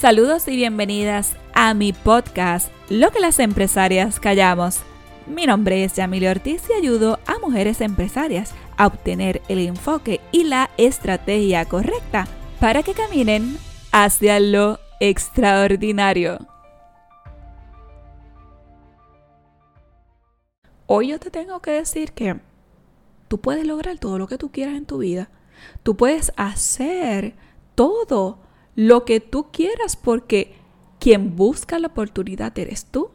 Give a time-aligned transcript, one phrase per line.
[0.00, 4.80] Saludos y bienvenidas a mi podcast, Lo que las empresarias callamos.
[5.26, 10.44] Mi nombre es Yamile Ortiz y ayudo a mujeres empresarias a obtener el enfoque y
[10.44, 12.26] la estrategia correcta
[12.60, 13.58] para que caminen
[13.92, 16.38] hacia lo extraordinario.
[20.86, 22.40] Hoy yo te tengo que decir que
[23.28, 25.28] tú puedes lograr todo lo que tú quieras en tu vida.
[25.82, 27.34] Tú puedes hacer
[27.74, 28.38] todo
[28.80, 30.54] lo que tú quieras porque
[30.98, 33.10] quien busca la oportunidad eres tú.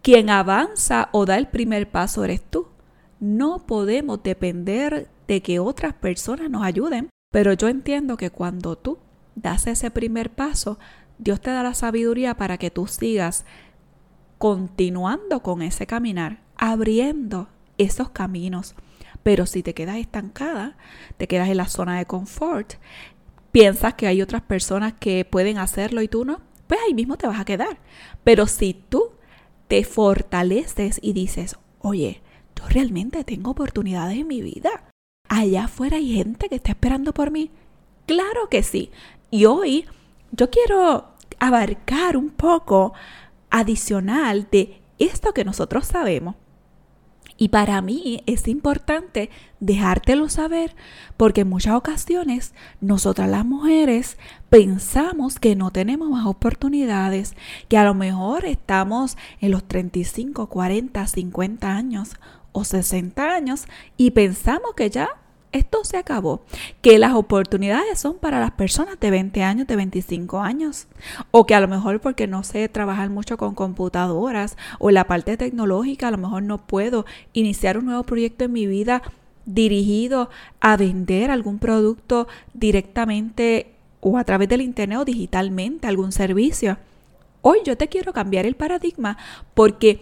[0.00, 2.68] Quien avanza o da el primer paso eres tú.
[3.18, 8.98] No podemos depender de que otras personas nos ayuden, pero yo entiendo que cuando tú
[9.34, 10.78] das ese primer paso,
[11.18, 13.44] Dios te da la sabiduría para que tú sigas
[14.38, 18.76] continuando con ese caminar, abriendo esos caminos.
[19.24, 20.76] Pero si te quedas estancada,
[21.16, 22.74] te quedas en la zona de confort,
[23.52, 27.26] piensas que hay otras personas que pueden hacerlo y tú no, pues ahí mismo te
[27.26, 27.78] vas a quedar.
[28.24, 29.12] Pero si tú
[29.68, 32.22] te fortaleces y dices, oye,
[32.56, 34.90] yo realmente tengo oportunidades en mi vida.
[35.28, 37.50] Allá afuera hay gente que está esperando por mí.
[38.06, 38.90] Claro que sí.
[39.30, 39.86] Y hoy
[40.32, 42.94] yo quiero abarcar un poco
[43.50, 46.34] adicional de esto que nosotros sabemos
[47.38, 50.74] y para mí es importante dejártelo saber
[51.16, 54.18] porque en muchas ocasiones nosotras las mujeres
[54.50, 57.34] pensamos que no tenemos más oportunidades,
[57.68, 62.16] que a lo mejor estamos en los 35, 40, 50 años
[62.52, 63.66] o 60 años
[63.96, 65.08] y pensamos que ya
[65.52, 66.42] esto se acabó.
[66.82, 70.86] Que las oportunidades son para las personas de 20 años, de 25 años.
[71.30, 75.36] O que a lo mejor porque no sé trabajar mucho con computadoras o la parte
[75.36, 79.02] tecnológica, a lo mejor no puedo iniciar un nuevo proyecto en mi vida
[79.46, 80.28] dirigido
[80.60, 86.78] a vender algún producto directamente o a través del internet o digitalmente, algún servicio.
[87.40, 89.16] Hoy yo te quiero cambiar el paradigma
[89.54, 90.00] porque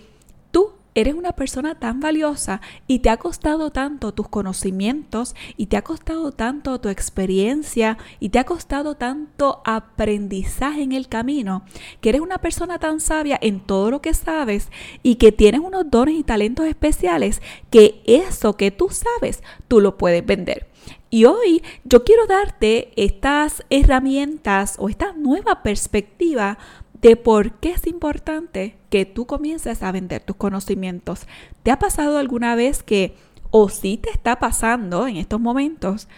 [0.97, 5.83] eres una persona tan valiosa y te ha costado tanto tus conocimientos y te ha
[5.83, 11.65] costado tanto tu experiencia y te ha costado tanto aprendizaje en el camino,
[12.01, 14.71] que eres una persona tan sabia en todo lo que sabes
[15.03, 19.99] y que tienes unos dones y talentos especiales que eso que tú sabes, tú lo
[19.99, 20.67] puedes vender.
[21.11, 26.59] Y hoy yo quiero darte estas herramientas o esta nueva perspectiva
[27.01, 31.27] de por qué es importante que tú comiences a vender tus conocimientos.
[31.63, 33.17] ¿Te ha pasado alguna vez que,
[33.51, 36.09] o sí te está pasando en estos momentos,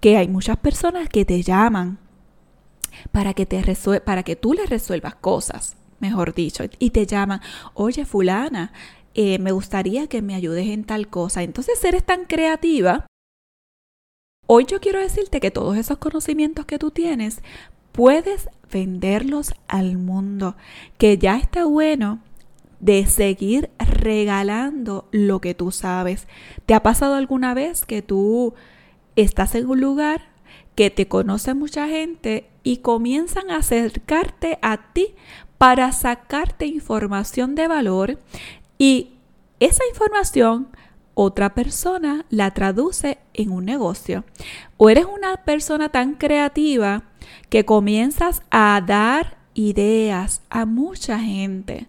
[0.00, 1.98] que hay muchas personas que te llaman
[3.12, 3.62] para que, te
[4.04, 7.40] para que tú les resuelvas cosas, mejor dicho, y te llaman,
[7.74, 8.72] oye fulana,
[9.14, 11.42] eh, me gustaría que me ayudes en tal cosa.
[11.42, 13.06] Entonces eres tan creativa.
[14.46, 17.42] Hoy yo quiero decirte que todos esos conocimientos que tú tienes
[17.98, 20.54] puedes venderlos al mundo,
[20.98, 22.20] que ya está bueno
[22.78, 26.28] de seguir regalando lo que tú sabes.
[26.64, 28.54] ¿Te ha pasado alguna vez que tú
[29.16, 30.28] estás en un lugar
[30.76, 35.16] que te conoce mucha gente y comienzan a acercarte a ti
[35.58, 38.20] para sacarte información de valor
[38.78, 39.14] y
[39.58, 40.68] esa información
[41.14, 44.22] otra persona la traduce en un negocio.
[44.76, 47.07] O eres una persona tan creativa
[47.48, 51.86] que comienzas a dar ideas a mucha gente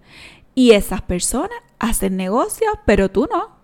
[0.55, 3.57] y esas personas hacen negocios, pero tú no.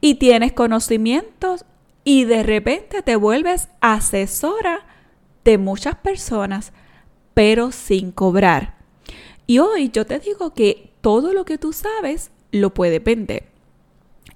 [0.00, 1.64] Y tienes conocimientos
[2.04, 4.86] y de repente te vuelves asesora
[5.44, 6.72] de muchas personas,
[7.34, 8.76] pero sin cobrar.
[9.46, 13.48] Y hoy yo te digo que todo lo que tú sabes lo puedes vender.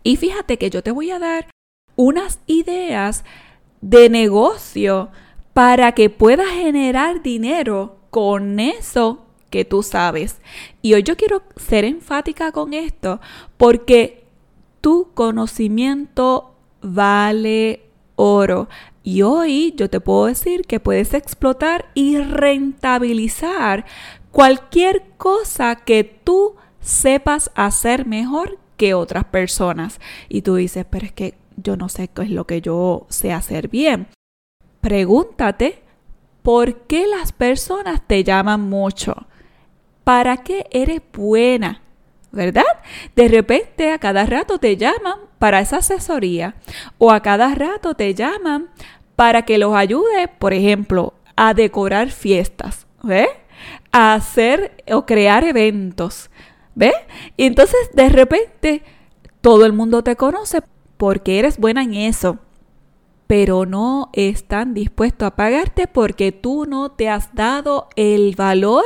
[0.03, 1.51] Y fíjate que yo te voy a dar
[1.97, 3.25] unas ideas
[3.81, 5.11] de negocio
[5.57, 10.39] para que puedas generar dinero con eso que tú sabes.
[10.83, 13.23] Y hoy yo quiero ser enfática con esto
[13.57, 14.27] porque
[14.83, 17.85] tu conocimiento vale
[18.17, 18.69] oro.
[19.03, 23.87] Y hoy yo te puedo decir que puedes explotar y rentabilizar
[24.33, 30.01] cualquier cosa que tú sepas hacer mejor que otras personas.
[30.29, 33.33] Y tú dices, pero es que yo no sé qué es lo que yo sé
[33.33, 34.09] hacer bien.
[34.87, 35.83] Pregúntate
[36.43, 39.27] por qué las personas te llaman mucho.
[40.05, 41.83] ¿Para qué eres buena?
[42.31, 42.63] ¿Verdad?
[43.17, 46.55] De repente a cada rato te llaman para esa asesoría
[46.99, 48.69] o a cada rato te llaman
[49.17, 53.27] para que los ayude, por ejemplo, a decorar fiestas, ¿ves?
[53.91, 56.31] A hacer o crear eventos.
[56.77, 56.95] ¿Ves?
[57.37, 58.85] Y entonces de repente
[59.41, 60.63] todo el mundo te conoce
[60.97, 62.39] porque eres buena en eso,
[63.27, 68.85] pero no están dispuestos a pagarte porque tú no te has dado el valor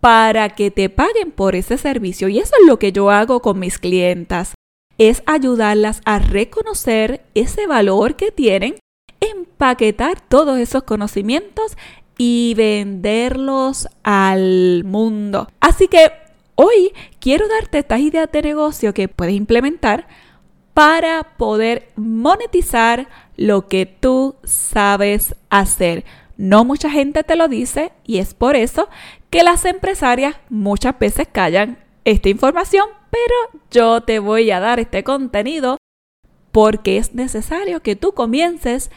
[0.00, 2.28] para que te paguen por ese servicio.
[2.28, 4.54] Y eso es lo que yo hago con mis clientas,
[4.98, 8.76] es ayudarlas a reconocer ese valor que tienen,
[9.20, 11.76] empaquetar todos esos conocimientos
[12.18, 15.48] y venderlos al mundo.
[15.60, 16.10] Así que
[16.56, 20.08] hoy quiero darte estas ideas de negocio que puedes implementar
[20.74, 26.04] para poder monetizar lo que tú sabes hacer.
[26.36, 28.88] No mucha gente te lo dice y es por eso
[29.30, 35.04] que las empresarias muchas veces callan esta información, pero yo te voy a dar este
[35.04, 35.76] contenido
[36.50, 38.90] porque es necesario que tú comiences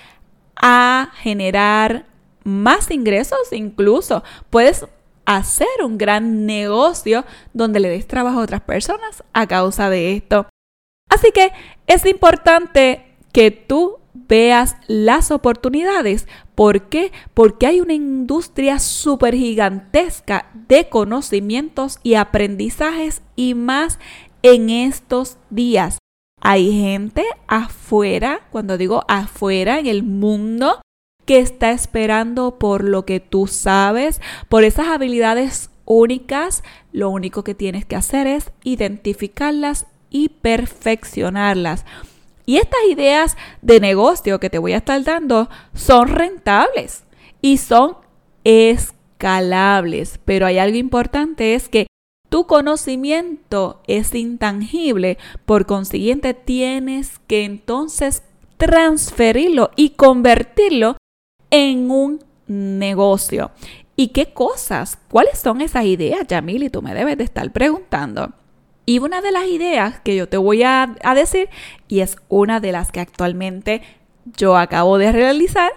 [0.55, 2.05] a generar
[2.43, 4.85] más ingresos, incluso puedes
[5.25, 10.47] hacer un gran negocio donde le des trabajo a otras personas a causa de esto.
[11.15, 11.53] Así que
[11.87, 16.27] es importante que tú veas las oportunidades.
[16.55, 17.13] ¿Por qué?
[17.33, 23.97] Porque hay una industria súper gigantesca de conocimientos y aprendizajes y más
[24.41, 25.99] en estos días.
[26.41, 30.81] Hay gente afuera, cuando digo afuera, en el mundo,
[31.25, 34.19] que está esperando por lo que tú sabes,
[34.49, 36.61] por esas habilidades únicas.
[36.91, 41.85] Lo único que tienes que hacer es identificarlas y perfeccionarlas.
[42.45, 47.03] Y estas ideas de negocio que te voy a estar dando son rentables
[47.41, 47.97] y son
[48.43, 50.19] escalables.
[50.25, 51.87] Pero hay algo importante, es que
[52.29, 58.23] tu conocimiento es intangible, por consiguiente tienes que entonces
[58.57, 60.97] transferirlo y convertirlo
[61.49, 63.51] en un negocio.
[63.95, 64.97] ¿Y qué cosas?
[65.09, 66.63] ¿Cuáles son esas ideas, Yamil?
[66.63, 68.33] Y tú me debes de estar preguntando.
[68.85, 71.49] Y una de las ideas que yo te voy a, decir,
[71.87, 73.81] y es una de las que actualmente
[74.37, 75.71] yo acabo de realizar,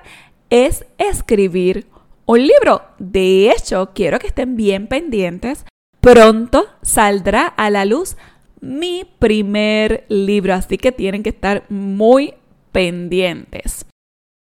[0.50, 1.86] es escribir
[2.26, 2.82] un libro.
[2.98, 5.64] De hecho, quiero que estén bien pendientes.
[6.00, 8.16] Pronto saldrá a la luz
[8.60, 12.34] mi primer libro, así que tienen que estar muy
[12.72, 13.86] pendientes.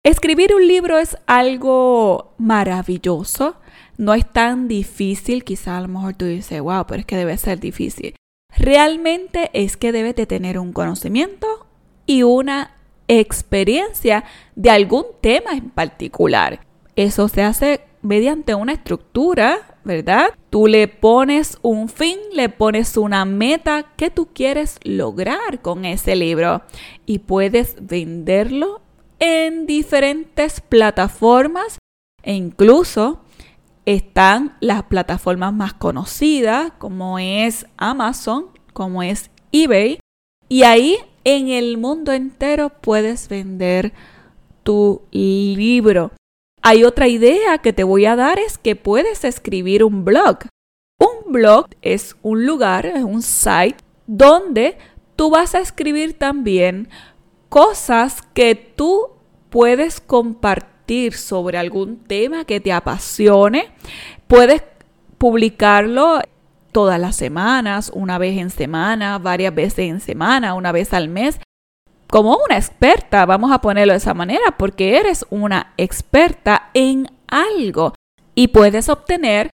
[0.04, 3.56] Escribir un libro es algo maravilloso,
[3.98, 7.36] no es tan difícil, quizá a lo mejor tú dices, wow, pero es que debe
[7.36, 8.14] ser difícil
[8.58, 11.66] realmente es que debes de tener un conocimiento
[12.06, 12.74] y una
[13.08, 14.24] experiencia
[14.54, 16.60] de algún tema en particular.
[16.96, 20.28] Eso se hace mediante una estructura, ¿verdad?
[20.50, 26.16] Tú le pones un fin, le pones una meta que tú quieres lograr con ese
[26.16, 26.62] libro
[27.06, 28.80] y puedes venderlo
[29.18, 31.78] en diferentes plataformas
[32.22, 33.20] e incluso
[33.88, 39.98] están las plataformas más conocidas como es Amazon, como es eBay.
[40.46, 43.94] Y ahí en el mundo entero puedes vender
[44.62, 46.12] tu libro.
[46.60, 50.40] Hay otra idea que te voy a dar es que puedes escribir un blog.
[51.00, 54.76] Un blog es un lugar, es un site donde
[55.16, 56.90] tú vas a escribir también
[57.48, 59.12] cosas que tú
[59.48, 60.77] puedes compartir
[61.12, 63.68] sobre algún tema que te apasione,
[64.26, 64.62] puedes
[65.18, 66.20] publicarlo
[66.72, 71.40] todas las semanas, una vez en semana, varias veces en semana, una vez al mes.
[72.08, 77.94] Como una experta, vamos a ponerlo de esa manera, porque eres una experta en algo
[78.34, 79.50] y puedes obtener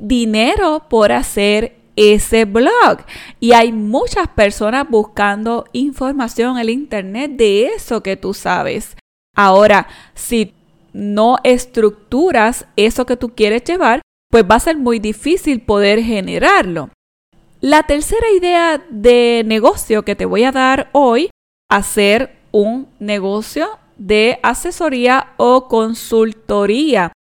[0.00, 2.98] dinero por hacer ese blog.
[3.40, 8.96] Y hay muchas personas buscando información en el Internet de eso que tú sabes.
[9.34, 10.54] Ahora, si
[10.92, 14.00] no estructuras eso que tú quieres llevar,
[14.30, 16.90] pues va a ser muy difícil poder generarlo.
[17.60, 21.30] La tercera idea de negocio que te voy a dar hoy,
[21.68, 27.12] hacer un negocio de asesoría o consultoría.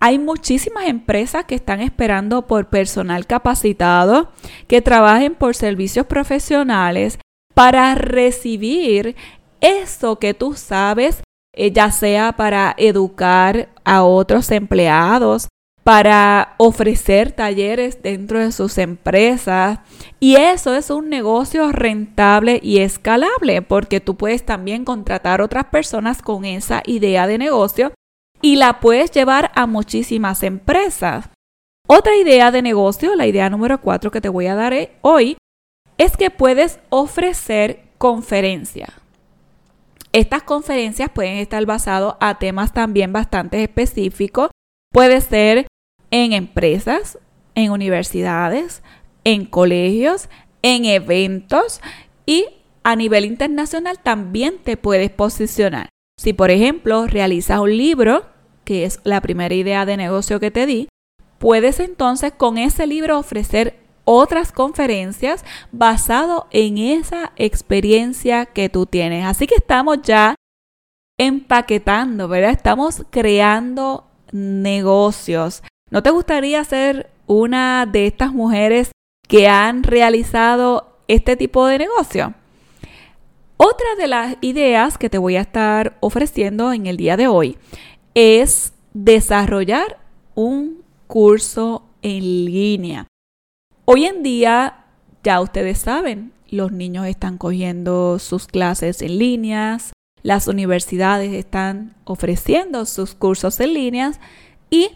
[0.00, 4.30] Hay muchísimas empresas que están esperando por personal capacitado,
[4.68, 7.18] que trabajen por servicios profesionales
[7.54, 9.16] para recibir
[9.60, 11.22] eso que tú sabes
[11.56, 15.48] eh, ya sea para educar a otros empleados,
[15.82, 19.78] para ofrecer talleres dentro de sus empresas.
[20.20, 26.22] Y eso es un negocio rentable y escalable porque tú puedes también contratar otras personas
[26.22, 27.92] con esa idea de negocio
[28.42, 31.30] y la puedes llevar a muchísimas empresas.
[31.86, 35.36] Otra idea de negocio, la idea número cuatro que te voy a dar hoy,
[35.98, 38.90] es que puedes ofrecer conferencias.
[40.16, 44.48] Estas conferencias pueden estar basadas a temas también bastante específicos.
[44.90, 45.66] Puede ser
[46.10, 47.18] en empresas,
[47.54, 48.82] en universidades,
[49.24, 50.30] en colegios,
[50.62, 51.82] en eventos
[52.24, 52.46] y
[52.82, 55.90] a nivel internacional también te puedes posicionar.
[56.18, 58.24] Si por ejemplo realizas un libro,
[58.64, 60.88] que es la primera idea de negocio que te di,
[61.36, 69.26] puedes entonces con ese libro ofrecer otras conferencias basado en esa experiencia que tú tienes.
[69.26, 70.34] Así que estamos ya
[71.18, 72.52] empaquetando, ¿verdad?
[72.52, 75.62] Estamos creando negocios.
[75.90, 78.92] ¿No te gustaría ser una de estas mujeres
[79.28, 82.34] que han realizado este tipo de negocio?
[83.56, 87.58] Otra de las ideas que te voy a estar ofreciendo en el día de hoy
[88.14, 89.98] es desarrollar
[90.34, 93.06] un curso en línea.
[93.88, 94.78] Hoy en día,
[95.22, 99.92] ya ustedes saben, los niños están cogiendo sus clases en líneas,
[100.24, 104.18] las universidades están ofreciendo sus cursos en líneas
[104.70, 104.88] y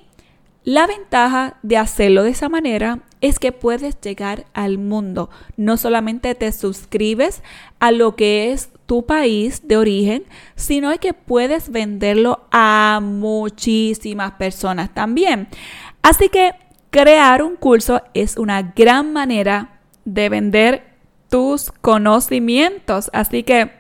[0.65, 5.31] la ventaja de hacerlo de esa manera es que puedes llegar al mundo.
[5.57, 7.45] No solamente te suscribes
[7.79, 10.25] a lo que es tu país de origen,
[10.57, 15.47] sino que puedes venderlo a muchísimas personas también.
[16.03, 16.55] Así que
[16.91, 20.85] crear un curso es una gran manera de vender
[21.29, 23.11] tus conocimientos.
[23.13, 23.71] Así que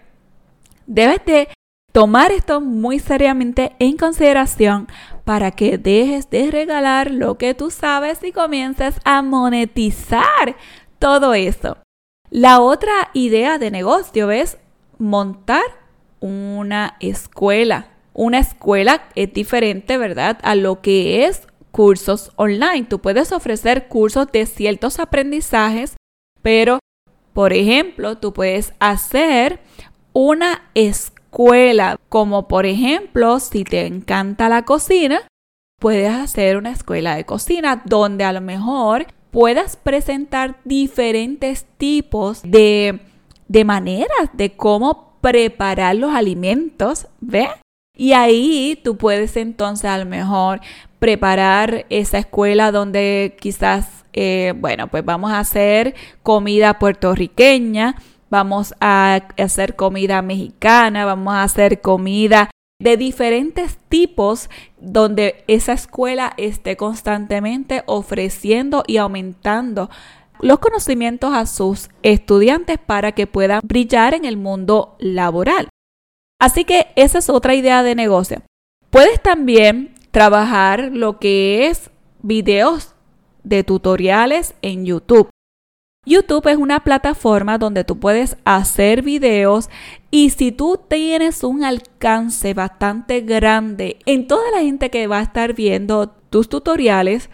[0.86, 1.48] debes de
[1.92, 4.88] tomar esto muy seriamente en consideración
[5.24, 10.56] para que dejes de regalar lo que tú sabes y comiences a monetizar
[10.98, 11.78] todo eso.
[12.30, 14.58] La otra idea de negocio es
[14.98, 15.64] montar
[16.20, 17.88] una escuela.
[18.12, 20.38] Una escuela es diferente, ¿verdad?
[20.42, 22.84] A lo que es cursos online.
[22.88, 25.96] Tú puedes ofrecer cursos de ciertos aprendizajes,
[26.42, 26.78] pero,
[27.32, 29.60] por ejemplo, tú puedes hacer
[30.12, 35.22] una escuela, como por ejemplo, si te encanta la cocina,
[35.80, 43.00] puedes hacer una escuela de cocina donde a lo mejor puedas presentar diferentes tipos de,
[43.48, 47.48] de maneras de cómo preparar los alimentos, ¿ves?
[48.00, 50.62] Y ahí tú puedes entonces a lo mejor
[50.98, 57.96] preparar esa escuela donde quizás, eh, bueno, pues vamos a hacer comida puertorriqueña,
[58.30, 66.32] vamos a hacer comida mexicana, vamos a hacer comida de diferentes tipos donde esa escuela
[66.38, 69.90] esté constantemente ofreciendo y aumentando
[70.40, 75.68] los conocimientos a sus estudiantes para que puedan brillar en el mundo laboral.
[76.40, 78.42] Así que esa es otra idea de negocio.
[78.90, 81.90] Puedes también trabajar lo que es
[82.22, 82.94] videos
[83.44, 85.28] de tutoriales en YouTube.
[86.06, 89.68] YouTube es una plataforma donde tú puedes hacer videos
[90.10, 95.22] y si tú tienes un alcance bastante grande en toda la gente que va a
[95.22, 97.28] estar viendo tus tutoriales,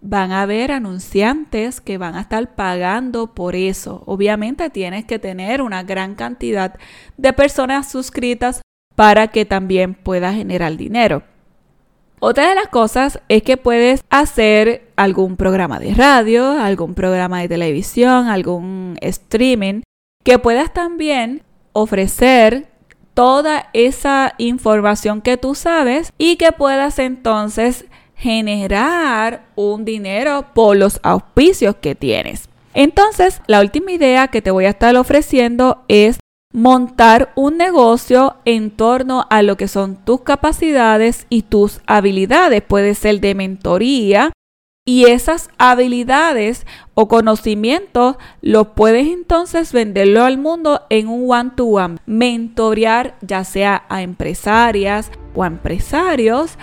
[0.00, 4.02] van a haber anunciantes que van a estar pagando por eso.
[4.06, 6.74] Obviamente tienes que tener una gran cantidad
[7.16, 8.62] de personas suscritas
[8.94, 11.22] para que también puedas generar dinero.
[12.20, 17.48] Otra de las cosas es que puedes hacer algún programa de radio, algún programa de
[17.48, 19.82] televisión, algún streaming,
[20.24, 22.66] que puedas también ofrecer
[23.14, 27.84] toda esa información que tú sabes y que puedas entonces
[28.18, 32.48] generar un dinero por los auspicios que tienes.
[32.74, 36.18] Entonces, la última idea que te voy a estar ofreciendo es
[36.52, 42.62] montar un negocio en torno a lo que son tus capacidades y tus habilidades.
[42.62, 44.32] Puede ser de mentoría
[44.84, 51.96] y esas habilidades o conocimientos los puedes entonces venderlo al mundo en un one-to-one.
[51.96, 52.00] -one.
[52.06, 56.56] Mentorear ya sea a empresarias o a empresarios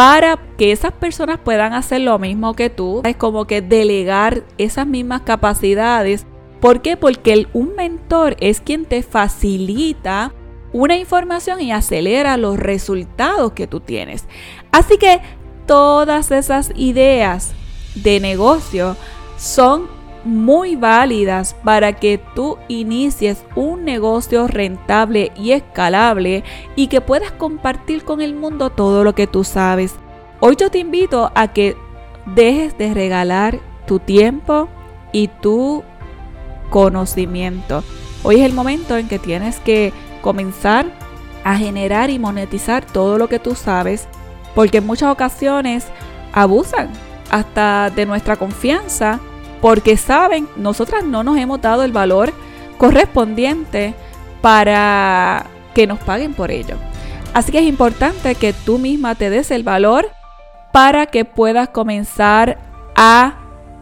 [0.00, 3.02] para que esas personas puedan hacer lo mismo que tú.
[3.04, 6.24] Es como que delegar esas mismas capacidades
[6.58, 6.96] ¿Por qué?
[6.96, 10.32] Porque un mentor es quien te facilita
[10.72, 14.24] una información y acelera los resultados que tú tienes.
[14.72, 15.20] Así que
[15.66, 17.52] todas esas ideas
[17.94, 18.96] de negocio
[19.36, 19.88] son
[20.24, 26.44] muy válidas para que tú inicies un negocio rentable y escalable
[26.76, 29.94] y que puedas compartir con el mundo todo lo que tú sabes.
[30.40, 31.76] Hoy yo te invito a que
[32.26, 34.68] dejes de regalar tu tiempo
[35.12, 35.82] y tu
[36.70, 37.82] conocimiento.
[38.22, 40.86] Hoy es el momento en que tienes que comenzar
[41.44, 44.06] a generar y monetizar todo lo que tú sabes,
[44.54, 45.86] porque en muchas ocasiones
[46.32, 46.90] abusan
[47.30, 49.20] hasta de nuestra confianza,
[49.60, 52.32] porque saben, nosotras no nos hemos dado el valor
[52.78, 53.94] correspondiente
[54.40, 56.76] para que nos paguen por ello.
[57.34, 60.10] Así que es importante que tú misma te des el valor
[60.72, 62.58] para que puedas comenzar
[62.96, 63.34] a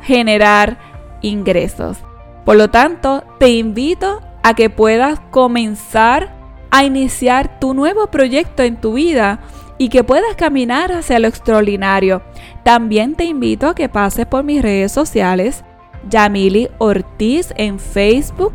[0.02, 0.78] generar
[1.22, 1.98] ingresos.
[2.44, 6.34] Por lo tanto, te invito a que puedas comenzar
[6.70, 9.40] a iniciar tu nuevo proyecto en tu vida
[9.78, 12.22] y que puedas caminar hacia lo extraordinario.
[12.64, 15.64] También te invito a que pases por mis redes sociales,
[16.08, 18.52] Yamili Ortiz en Facebook,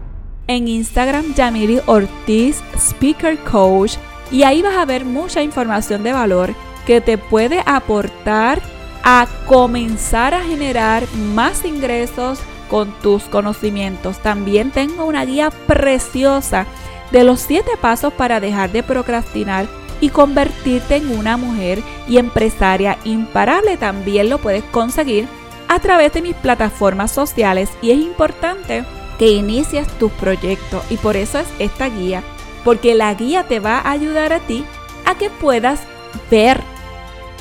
[0.48, 3.96] en Instagram Yamili Ortiz Speaker Coach
[4.32, 6.54] y ahí vas a ver mucha información de valor
[6.86, 8.62] que te puede aportar
[9.04, 14.18] a comenzar a generar más ingresos con tus conocimientos.
[14.20, 16.66] También tengo una guía preciosa
[17.12, 19.68] de los 7 pasos para dejar de procrastinar
[20.02, 23.78] y convertirte en una mujer y empresaria imparable.
[23.78, 25.28] También lo puedes conseguir
[25.74, 28.86] a través de mis plataformas sociales y es importante
[29.18, 32.22] que inicies tus proyectos y por eso es esta guía,
[32.64, 34.66] porque la guía te va a ayudar a ti
[35.06, 35.82] a que puedas
[36.30, 36.60] ver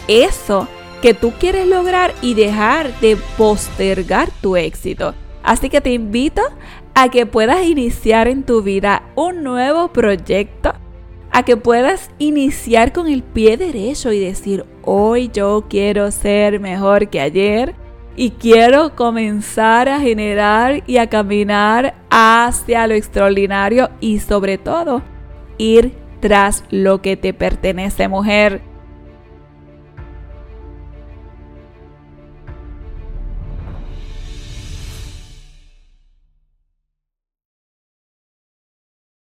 [0.08, 0.66] eso
[1.02, 5.14] que tú quieres lograr y dejar de postergar tu éxito.
[5.42, 6.40] Así que te invito
[6.94, 10.72] a que puedas iniciar en tu vida un nuevo proyecto
[11.32, 17.08] a que puedas iniciar con el pie derecho y decir, hoy yo quiero ser mejor
[17.08, 17.81] que ayer
[18.16, 25.02] y quiero comenzar a generar y a caminar hacia lo extraordinario y sobre todo
[25.58, 28.71] ir tras lo que te pertenece mujer.